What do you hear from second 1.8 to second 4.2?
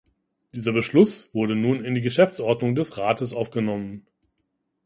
in die Geschäftsordnung des Rates aufgenommen.